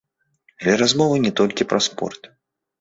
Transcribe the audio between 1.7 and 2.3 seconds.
пра спорт.